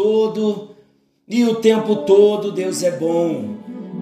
[0.00, 0.70] todo
[1.28, 3.56] e o tempo todo Deus é bom.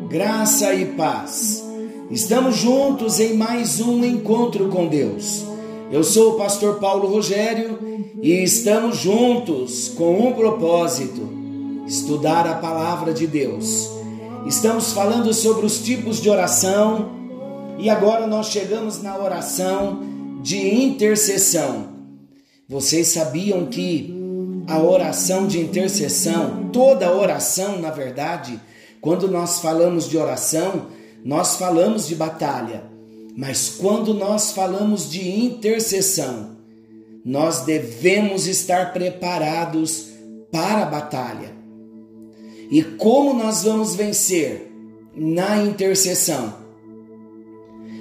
[0.09, 1.67] Graça e paz.
[2.11, 5.45] Estamos juntos em mais um encontro com Deus.
[5.92, 7.78] Eu sou o pastor Paulo Rogério
[8.23, 11.20] e estamos juntos com um propósito:
[11.86, 13.91] estudar a palavra de Deus.
[14.47, 17.11] Estamos falando sobre os tipos de oração
[17.79, 20.01] e agora nós chegamos na oração
[20.42, 21.89] de intercessão.
[22.67, 24.14] Vocês sabiam que
[24.67, 28.59] a oração de intercessão, toda oração, na verdade,
[28.98, 30.86] quando nós falamos de oração,
[31.24, 32.84] nós falamos de batalha.
[33.36, 36.56] Mas quando nós falamos de intercessão,
[37.24, 40.08] nós devemos estar preparados
[40.50, 41.52] para a batalha.
[42.70, 44.72] E como nós vamos vencer
[45.14, 46.55] na intercessão?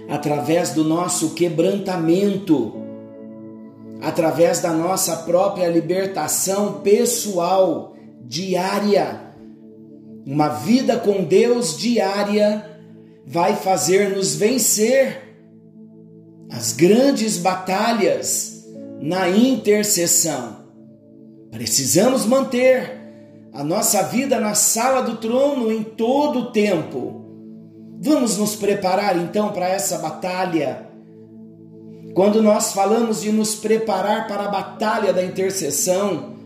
[0.09, 2.73] Através do nosso quebrantamento,
[4.01, 9.21] através da nossa própria libertação pessoal diária.
[10.25, 12.76] Uma vida com Deus diária
[13.27, 15.35] vai fazer-nos vencer
[16.49, 18.65] as grandes batalhas
[19.01, 20.65] na intercessão.
[21.51, 22.97] Precisamos manter
[23.51, 27.25] a nossa vida na sala do trono em todo o tempo.
[27.99, 30.87] Vamos nos preparar então para essa batalha.
[32.13, 36.37] Quando nós falamos de nos preparar para a batalha da intercessão,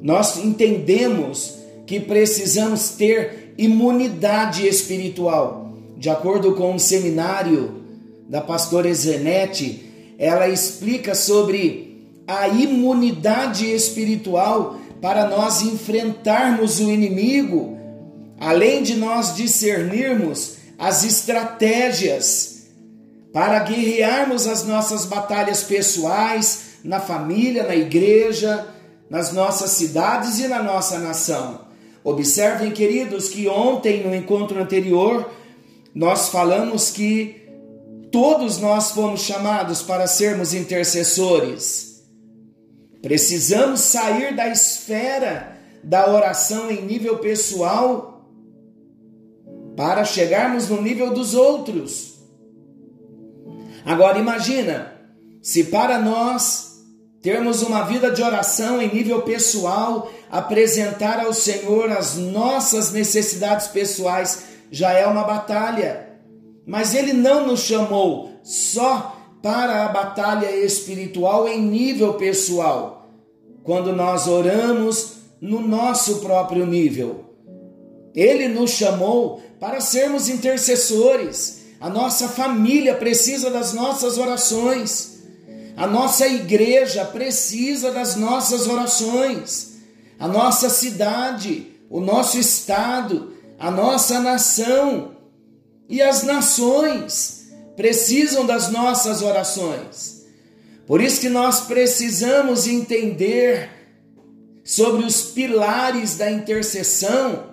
[0.00, 5.69] nós entendemos que precisamos ter imunidade espiritual.
[6.00, 7.82] De acordo com um seminário
[8.26, 17.76] da pastora Ezenete, ela explica sobre a imunidade espiritual para nós enfrentarmos o inimigo,
[18.40, 22.62] além de nós discernirmos as estratégias
[23.30, 28.68] para guerrearmos as nossas batalhas pessoais, na família, na igreja,
[29.10, 31.60] nas nossas cidades e na nossa nação.
[32.02, 35.30] Observem, queridos, que ontem, no encontro anterior,
[35.94, 37.48] nós falamos que
[38.10, 42.04] todos nós fomos chamados para sermos intercessores.
[43.02, 48.10] Precisamos sair da esfera da oração em nível pessoal
[49.76, 52.18] para chegarmos no nível dos outros.
[53.84, 54.92] Agora imagina,
[55.40, 56.82] se para nós
[57.22, 64.49] termos uma vida de oração em nível pessoal, apresentar ao Senhor as nossas necessidades pessoais
[64.70, 66.08] já é uma batalha.
[66.66, 73.10] Mas Ele não nos chamou só para a batalha espiritual em nível pessoal,
[73.62, 77.24] quando nós oramos no nosso próprio nível.
[78.14, 81.60] Ele nos chamou para sermos intercessores.
[81.80, 85.20] A nossa família precisa das nossas orações.
[85.76, 89.78] A nossa igreja precisa das nossas orações.
[90.18, 95.16] A nossa cidade, o nosso estado, a nossa nação
[95.86, 100.24] e as nações precisam das nossas orações.
[100.86, 103.68] Por isso que nós precisamos entender
[104.64, 107.50] sobre os pilares da intercessão,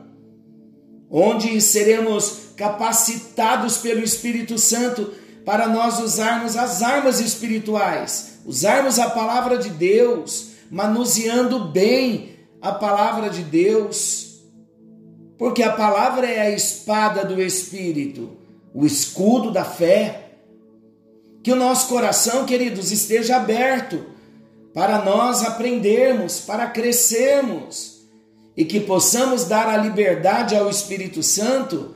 [1.10, 5.14] onde seremos capacitados pelo Espírito Santo
[5.44, 13.30] para nós usarmos as armas espirituais, usarmos a palavra de Deus, manuseando bem a palavra
[13.30, 14.27] de Deus.
[15.38, 18.32] Porque a palavra é a espada do Espírito,
[18.74, 20.24] o escudo da fé.
[21.44, 24.06] Que o nosso coração, queridos, esteja aberto
[24.74, 27.98] para nós aprendermos, para crescermos
[28.56, 31.96] e que possamos dar a liberdade ao Espírito Santo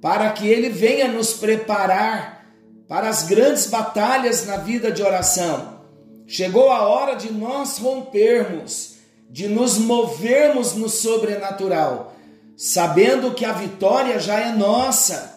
[0.00, 2.46] para que ele venha nos preparar
[2.86, 5.80] para as grandes batalhas na vida de oração.
[6.26, 8.96] Chegou a hora de nós rompermos,
[9.30, 12.13] de nos movermos no sobrenatural,
[12.56, 15.34] sabendo que a vitória já é nossa,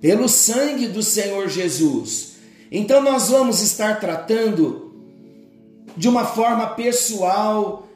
[0.00, 2.32] pelo sangue do Senhor Jesus.
[2.70, 4.94] Então nós vamos estar tratando
[5.96, 7.86] de uma forma pessoal,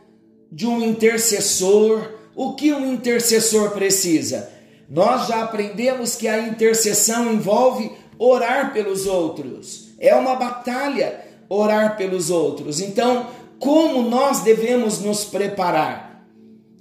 [0.50, 2.12] de um intercessor.
[2.34, 4.50] O que um intercessor precisa?
[4.88, 9.88] Nós já aprendemos que a intercessão envolve orar pelos outros.
[9.98, 12.80] É uma batalha orar pelos outros.
[12.80, 13.28] Então,
[13.58, 16.13] como nós devemos nos preparar?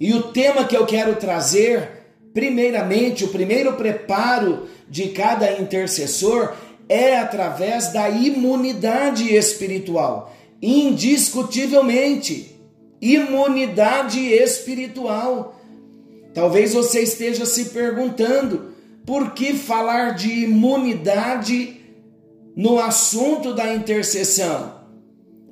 [0.00, 1.88] E o tema que eu quero trazer,
[2.32, 6.54] primeiramente, o primeiro preparo de cada intercessor
[6.88, 10.34] é através da imunidade espiritual.
[10.60, 12.54] Indiscutivelmente,
[13.00, 15.60] imunidade espiritual.
[16.32, 18.74] Talvez você esteja se perguntando
[19.06, 21.80] por que falar de imunidade
[22.56, 24.74] no assunto da intercessão.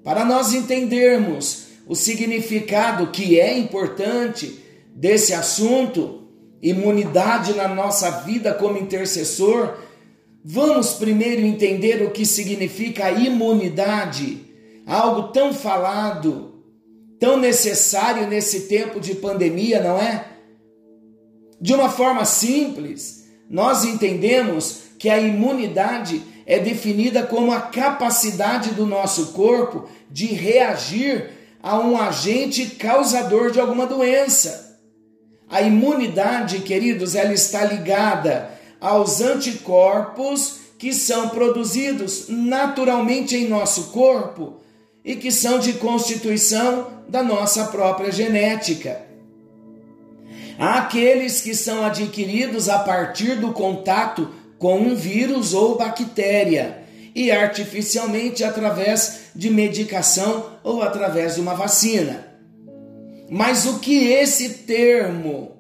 [0.03, 4.59] Para nós entendermos o significado que é importante
[4.95, 6.23] desse assunto,
[6.63, 9.75] imunidade na nossa vida como intercessor,
[10.45, 14.45] vamos primeiro entender o que significa imunidade,
[14.87, 16.63] algo tão falado,
[17.19, 20.27] tão necessário nesse tempo de pandemia, não é?
[21.61, 28.87] De uma forma simples, nós entendemos que a imunidade é definida como a capacidade do
[28.87, 31.31] nosso corpo de reagir
[31.63, 34.79] a um agente causador de alguma doença.
[35.49, 38.51] A imunidade, queridos, ela está ligada
[38.81, 44.57] aos anticorpos que são produzidos naturalmente em nosso corpo
[45.05, 49.01] e que são de constituição da nossa própria genética.
[50.59, 54.29] Há aqueles que são adquiridos a partir do contato
[54.59, 56.82] com um vírus ou bactéria
[57.15, 62.27] e artificialmente através de medicação ou através de uma vacina.
[63.31, 65.53] Mas o que esse termo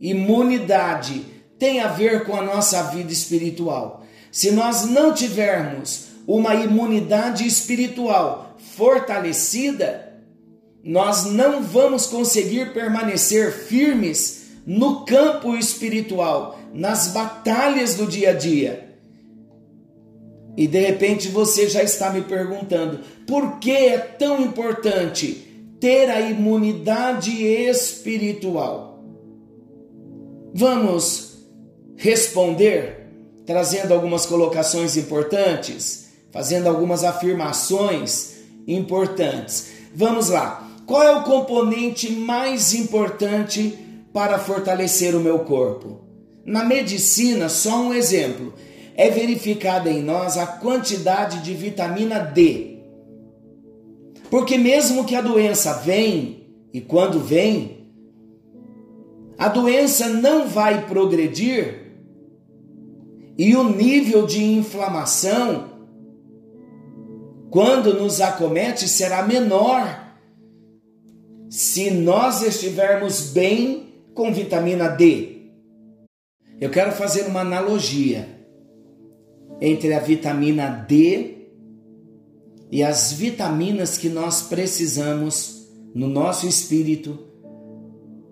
[0.00, 1.24] imunidade
[1.58, 4.04] tem a ver com a nossa vida espiritual?
[4.30, 10.12] Se nós não tivermos uma imunidade espiritual fortalecida,
[10.84, 18.87] nós não vamos conseguir permanecer firmes no campo espiritual, nas batalhas do dia a dia.
[20.58, 25.46] E de repente você já está me perguntando: por que é tão importante
[25.78, 29.04] ter a imunidade espiritual?
[30.52, 31.44] Vamos
[31.94, 33.06] responder
[33.46, 39.68] trazendo algumas colocações importantes, fazendo algumas afirmações importantes.
[39.94, 40.68] Vamos lá.
[40.84, 43.78] Qual é o componente mais importante
[44.12, 46.00] para fortalecer o meu corpo?
[46.44, 48.52] Na medicina, só um exemplo,
[48.98, 52.80] é verificada em nós a quantidade de vitamina D.
[54.28, 57.92] Porque mesmo que a doença vem, e quando vem,
[59.38, 61.92] a doença não vai progredir
[63.38, 65.68] e o nível de inflamação,
[67.52, 70.16] quando nos acomete, será menor
[71.48, 75.52] se nós estivermos bem com vitamina D.
[76.60, 78.37] Eu quero fazer uma analogia
[79.60, 81.48] entre a vitamina D
[82.70, 87.18] e as vitaminas que nós precisamos no nosso espírito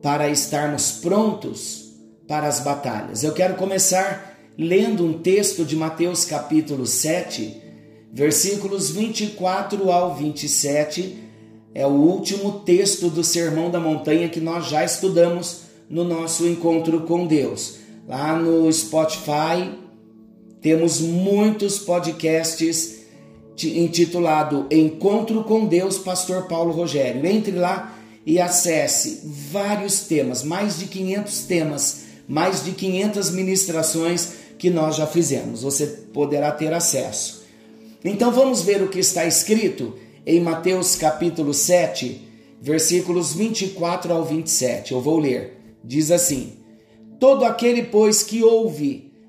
[0.03, 1.95] para estarmos prontos
[2.29, 3.23] para as batalhas.
[3.23, 7.63] Eu quero começar lendo um texto de Mateus capítulo 7,
[8.13, 11.27] versículos 24 ao 27
[11.77, 15.61] é o último texto do Sermão da Montanha que nós já estudamos
[15.91, 17.77] no nosso encontro com Deus.
[18.09, 19.73] Lá no Spotify
[20.61, 22.97] temos muitos podcasts
[23.65, 27.25] intitulado Encontro com Deus, Pastor Paulo Rogério.
[27.27, 34.69] Entre lá e acesse vários temas, mais de 500 temas, mais de 500 ministrações que
[34.69, 35.63] nós já fizemos.
[35.63, 37.45] Você poderá ter acesso.
[38.05, 39.95] Então vamos ver o que está escrito
[40.27, 42.21] em Mateus capítulo 7,
[42.61, 44.93] versículos 24 ao 27.
[44.93, 45.57] Eu vou ler.
[45.85, 46.55] Diz assim:
[47.21, 49.06] Todo aquele, pois, que ouve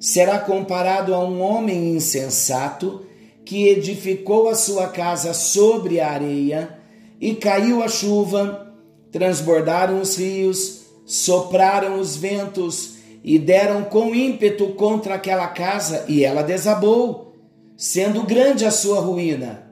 [0.00, 3.04] será comparado a um homem insensato
[3.44, 6.78] que edificou a sua casa sobre a areia,
[7.20, 8.72] e caiu a chuva,
[9.12, 16.42] transbordaram os rios, sopraram os ventos e deram com ímpeto contra aquela casa, e ela
[16.42, 17.34] desabou,
[17.76, 19.70] sendo grande a sua ruína.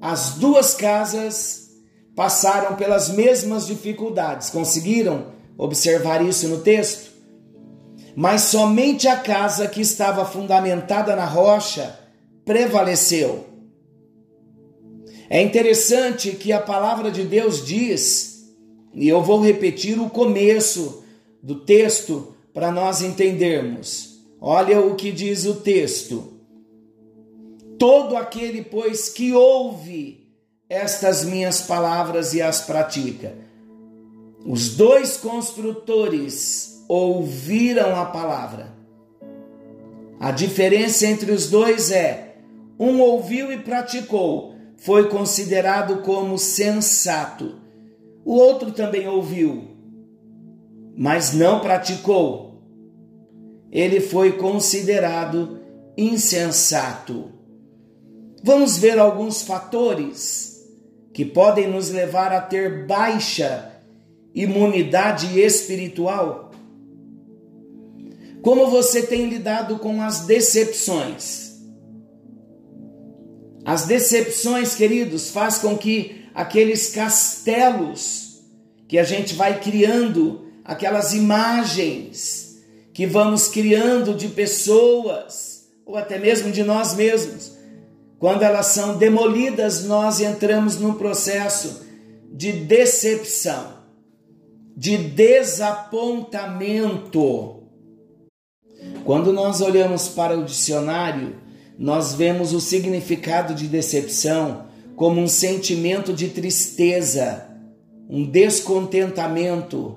[0.00, 1.70] As duas casas
[2.14, 4.50] passaram pelas mesmas dificuldades.
[4.50, 7.13] Conseguiram observar isso no texto?
[8.16, 11.98] Mas somente a casa que estava fundamentada na rocha
[12.44, 13.46] prevaleceu.
[15.28, 18.54] É interessante que a palavra de Deus diz,
[18.94, 21.02] e eu vou repetir o começo
[21.42, 24.20] do texto para nós entendermos.
[24.40, 26.34] Olha o que diz o texto.
[27.78, 30.28] Todo aquele, pois, que ouve
[30.68, 33.34] estas minhas palavras e as pratica.
[34.44, 38.72] Os dois construtores ouviram a palavra.
[40.20, 42.36] A diferença entre os dois é:
[42.78, 47.56] um ouviu e praticou, foi considerado como sensato.
[48.24, 49.76] O outro também ouviu,
[50.96, 52.62] mas não praticou.
[53.70, 55.60] Ele foi considerado
[55.96, 57.32] insensato.
[58.42, 60.64] Vamos ver alguns fatores
[61.12, 63.74] que podem nos levar a ter baixa
[64.34, 66.43] imunidade espiritual.
[68.44, 71.54] Como você tem lidado com as decepções?
[73.64, 78.42] As decepções, queridos, faz com que aqueles castelos
[78.86, 86.52] que a gente vai criando, aquelas imagens que vamos criando de pessoas ou até mesmo
[86.52, 87.56] de nós mesmos,
[88.18, 91.80] quando elas são demolidas, nós entramos num processo
[92.30, 93.72] de decepção,
[94.76, 97.63] de desapontamento.
[99.04, 101.36] Quando nós olhamos para o dicionário,
[101.78, 104.64] nós vemos o significado de decepção
[104.96, 107.46] como um sentimento de tristeza,
[108.08, 109.96] um descontentamento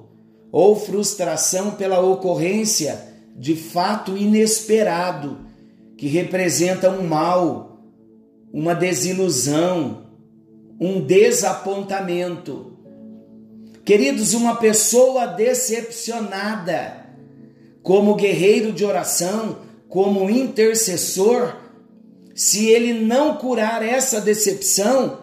[0.51, 2.99] ou frustração pela ocorrência
[3.37, 5.39] de fato inesperado
[5.95, 7.67] que representa um mal
[8.51, 10.07] uma desilusão,
[10.79, 12.77] um desapontamento.
[13.83, 17.06] Queridos, uma pessoa decepcionada,
[17.87, 21.55] como guerreiro de oração, como intercessor,
[22.35, 25.19] se ele não curar essa decepção,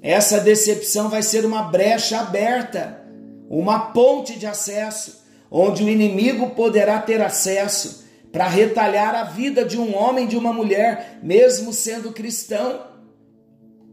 [0.00, 3.04] essa decepção vai ser uma brecha aberta,
[3.50, 9.78] uma ponte de acesso, onde o inimigo poderá ter acesso para retalhar a vida de
[9.78, 12.80] um homem, de uma mulher, mesmo sendo cristão.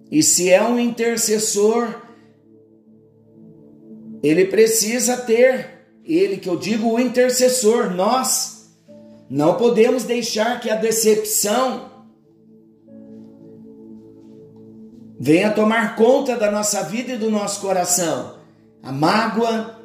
[0.09, 2.03] E se é um intercessor,
[4.23, 5.80] ele precisa ter,
[6.17, 8.69] ele que eu digo o intercessor, nós
[9.29, 11.89] não podemos deixar que a decepção
[15.19, 18.37] venha tomar conta da nossa vida e do nosso coração.
[18.81, 19.79] A mágoa,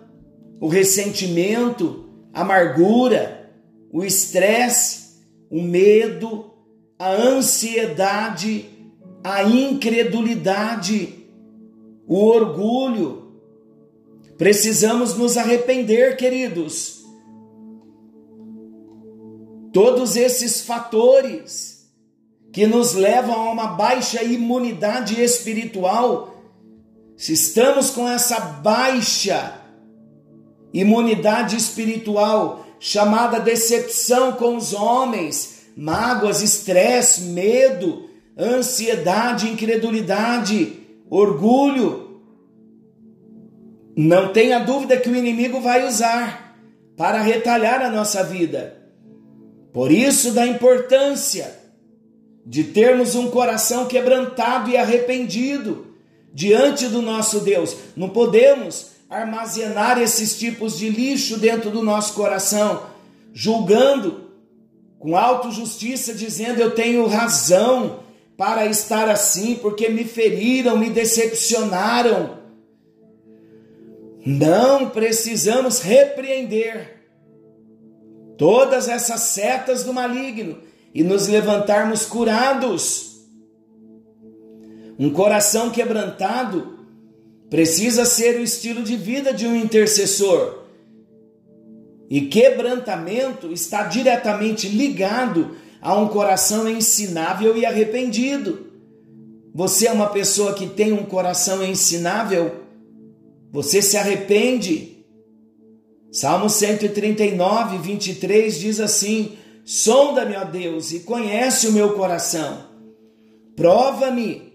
[0.59, 3.51] o ressentimento, a amargura,
[3.93, 6.51] o estresse, o medo,
[6.99, 8.65] a ansiedade,
[9.23, 11.27] a incredulidade,
[12.07, 13.26] o orgulho.
[14.39, 17.05] Precisamos nos arrepender, queridos.
[19.73, 21.91] Todos esses fatores
[22.53, 26.43] que nos levam a uma baixa imunidade espiritual,
[27.17, 29.61] se estamos com essa baixa
[30.73, 42.06] imunidade espiritual, chamada decepção com os homens, mágoas, estresse, medo, ansiedade, incredulidade, orgulho.
[43.97, 46.55] Não tenha dúvida que o inimigo vai usar
[46.97, 48.77] para retalhar a nossa vida.
[49.73, 51.67] Por isso, da importância
[52.45, 55.87] de termos um coração quebrantado e arrependido
[56.33, 57.75] diante do nosso Deus.
[57.97, 62.85] Não podemos armazenar esses tipos de lixo dentro do nosso coração,
[63.33, 64.31] julgando
[64.99, 68.01] com autojustiça, dizendo eu tenho razão
[68.37, 72.36] para estar assim, porque me feriram, me decepcionaram.
[74.27, 77.05] Não precisamos repreender
[78.37, 80.59] todas essas setas do maligno
[80.93, 83.25] e nos levantarmos curados.
[84.99, 86.77] Um coração quebrantado
[87.49, 90.65] Precisa ser o estilo de vida de um intercessor.
[92.11, 98.67] E quebrantamento está diretamente ligado a um coração ensinável e arrependido.
[99.55, 102.66] Você é uma pessoa que tem um coração ensinável?
[103.53, 105.05] Você se arrepende?
[106.11, 112.67] Salmo 139, 23 diz assim: Sonda-me, ó Deus, e conhece o meu coração.
[113.55, 114.53] Prova-me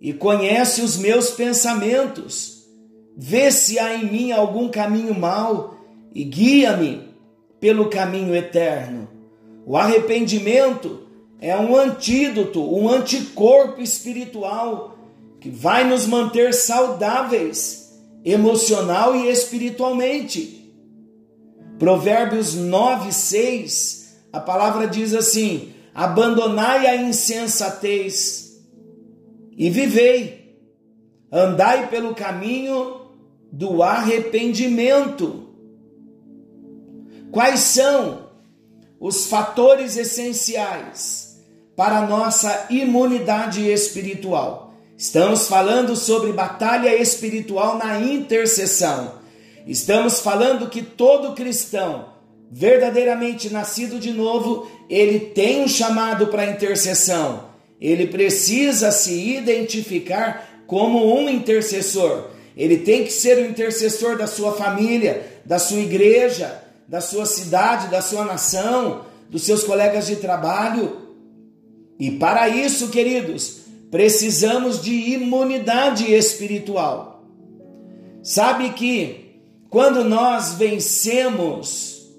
[0.00, 2.62] e conhece os meus pensamentos.
[3.16, 5.76] Vê se há em mim algum caminho mau
[6.14, 7.08] e guia-me
[7.60, 9.08] pelo caminho eterno.
[9.64, 11.06] O arrependimento
[11.40, 14.98] é um antídoto, um anticorpo espiritual
[15.40, 17.81] que vai nos manter saudáveis,
[18.24, 20.62] emocional e espiritualmente.
[21.78, 28.62] Provérbios 9, 6, a palavra diz assim: abandonai a insensatez
[29.56, 30.56] e vivei,
[31.30, 33.02] andai pelo caminho
[33.50, 35.48] do arrependimento.
[37.30, 38.30] Quais são
[39.00, 41.42] os fatores essenciais
[41.74, 44.71] para nossa imunidade espiritual?
[44.96, 49.14] Estamos falando sobre batalha espiritual na intercessão.
[49.66, 52.12] Estamos falando que todo cristão
[52.54, 57.46] verdadeiramente nascido de novo, ele tem um chamado para intercessão.
[57.80, 62.28] Ele precisa se identificar como um intercessor.
[62.54, 67.88] Ele tem que ser o intercessor da sua família, da sua igreja, da sua cidade,
[67.88, 70.98] da sua nação, dos seus colegas de trabalho.
[71.98, 73.61] E para isso, queridos,
[73.92, 77.26] precisamos de imunidade espiritual.
[78.22, 82.10] Sabe que quando nós vencemos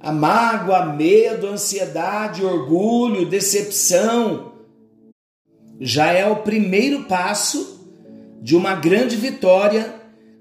[0.00, 4.54] a mágoa, medo, ansiedade, orgulho, decepção,
[5.80, 7.88] já é o primeiro passo
[8.42, 9.94] de uma grande vitória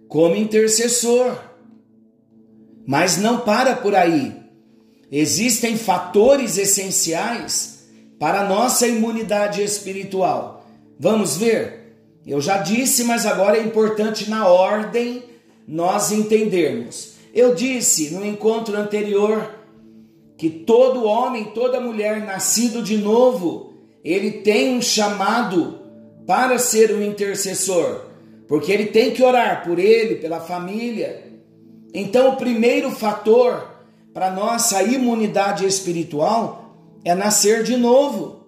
[0.07, 1.37] como intercessor.
[2.83, 4.35] Mas não para por aí.
[5.11, 7.85] Existem fatores essenciais
[8.17, 10.62] para a nossa imunidade espiritual.
[10.99, 11.83] Vamos ver?
[12.25, 15.23] Eu já disse, mas agora é importante na ordem
[15.67, 17.13] nós entendermos.
[17.33, 19.55] Eu disse no encontro anterior
[20.37, 23.73] que todo homem, toda mulher nascido de novo,
[24.03, 25.79] ele tem um chamado
[26.25, 28.05] para ser um intercessor,
[28.47, 31.23] porque ele tem que orar por ele, pela família.
[31.93, 33.69] Então, o primeiro fator
[34.13, 38.42] para nossa imunidade espiritual é nascer de novo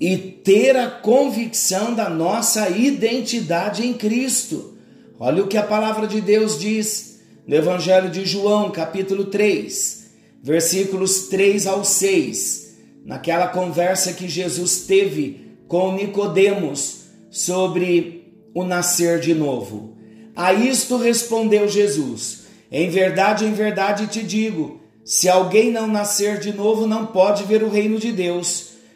[0.00, 4.74] e ter a convicção da nossa identidade em Cristo.
[5.18, 10.10] Olha o que a palavra de Deus diz no Evangelho de João, capítulo 3,
[10.42, 19.34] versículos 3 ao 6, naquela conversa que Jesus teve com Nicodemos sobre o nascer de
[19.34, 19.96] novo.
[20.34, 26.52] A isto respondeu Jesus: Em verdade, em verdade te digo, se alguém não nascer de
[26.52, 28.73] novo, não pode ver o reino de Deus.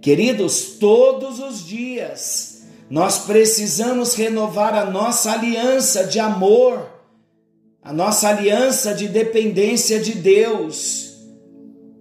[0.00, 6.90] Queridos, todos os dias nós precisamos renovar a nossa aliança de amor,
[7.80, 11.14] a nossa aliança de dependência de Deus.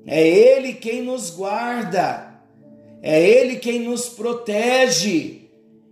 [0.08, 2.42] É Ele quem nos guarda,
[3.04, 5.50] é Ele quem nos protege,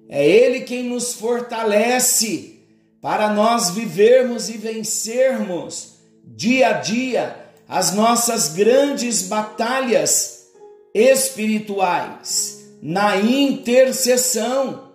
[0.09, 2.59] é Ele quem nos fortalece
[2.99, 7.35] para nós vivermos e vencermos dia a dia
[7.67, 10.36] as nossas grandes batalhas
[10.97, 14.91] espirituais na intercessão.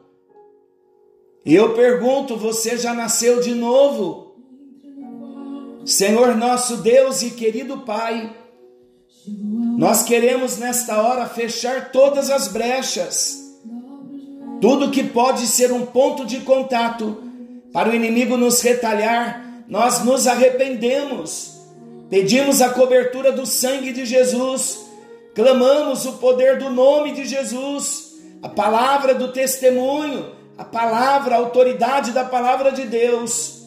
[1.45, 4.33] Eu pergunto: você já nasceu de novo?
[5.85, 8.35] Senhor nosso Deus e querido Pai,
[9.77, 13.37] nós queremos nesta hora fechar todas as brechas,
[14.61, 17.21] tudo que pode ser um ponto de contato
[17.73, 21.59] para o inimigo nos retalhar, nós nos arrependemos,
[22.09, 24.79] pedimos a cobertura do sangue de Jesus,
[25.35, 32.13] clamamos o poder do nome de Jesus, a palavra do testemunho a palavra, a autoridade
[32.13, 33.63] da palavra de Deus,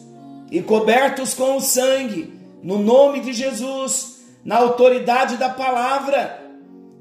[0.50, 6.42] e cobertos com o sangue, no nome de Jesus, na autoridade da palavra,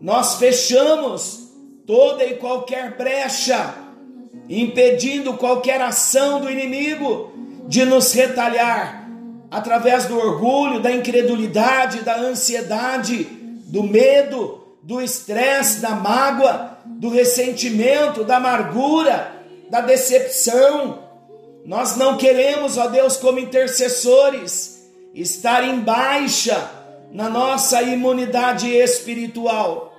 [0.02, 1.50] nós fechamos
[1.86, 3.76] toda e qualquer brecha,
[4.50, 7.32] impedindo qualquer ação do inimigo
[7.68, 9.10] de nos retalhar
[9.50, 13.28] através do orgulho, da incredulidade, da ansiedade,
[13.66, 19.34] do medo, do estresse, da mágoa, do ressentimento, da amargura,
[19.70, 21.04] da decepção.
[21.66, 26.70] Nós não queremos, ó Deus, como intercessores, estar em baixa
[27.12, 29.94] na nossa imunidade espiritual.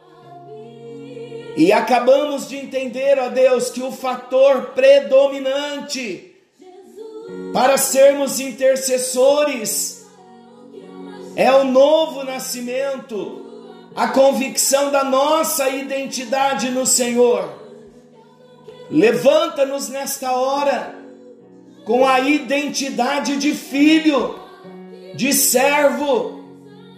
[1.57, 6.35] E acabamos de entender, ó Deus, que o fator predominante
[7.53, 10.07] para sermos intercessores
[11.35, 13.46] é o novo nascimento,
[13.97, 17.49] a convicção da nossa identidade no Senhor.
[18.91, 20.95] Levanta-nos nesta hora
[21.87, 24.39] com a identidade de filho,
[25.15, 26.45] de servo,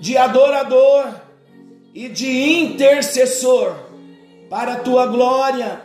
[0.01, 1.07] de adorador
[1.95, 2.29] e de
[2.63, 3.77] intercessor
[4.51, 5.81] para a tua glória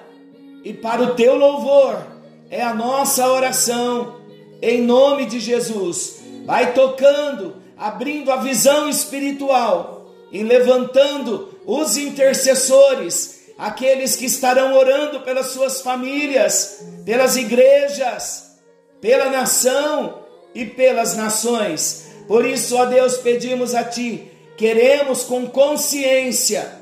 [0.63, 2.07] e para o teu louvor.
[2.49, 4.19] É a nossa oração
[4.59, 6.23] em nome de Jesus.
[6.43, 9.92] Vai tocando, abrindo a visão espiritual
[10.33, 18.57] e levantando os intercessores, aqueles que estarão orando pelas suas famílias, pelas igrejas,
[18.99, 20.23] pela nação
[20.55, 22.07] e pelas nações.
[22.27, 26.81] Por isso, ó Deus, pedimos a Ti, queremos com consciência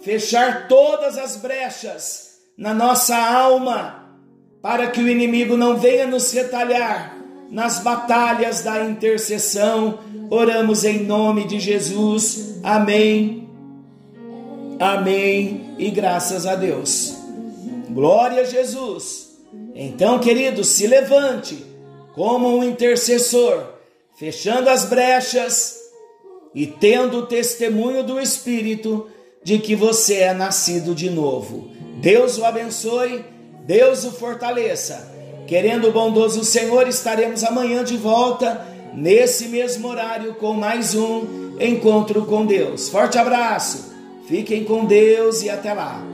[0.00, 4.16] fechar todas as brechas na nossa alma,
[4.62, 7.15] para que o inimigo não venha nos retalhar
[7.50, 9.98] nas batalhas da intercessão.
[10.30, 12.58] Oramos em nome de Jesus.
[12.62, 13.48] Amém.
[14.78, 15.74] Amém.
[15.78, 17.14] E graças a Deus.
[17.90, 19.38] Glória a Jesus.
[19.74, 21.64] Então, querido, se levante
[22.14, 23.62] como um intercessor,
[24.18, 25.76] fechando as brechas
[26.54, 29.08] e tendo o testemunho do Espírito
[29.42, 31.70] de que você é nascido de novo.
[32.00, 33.24] Deus o abençoe,
[33.64, 35.15] Deus o fortaleça.
[35.46, 42.26] Querendo o bondoso Senhor, estaremos amanhã de volta, nesse mesmo horário, com mais um encontro
[42.26, 42.88] com Deus.
[42.88, 43.94] Forte abraço,
[44.26, 46.05] fiquem com Deus e até lá.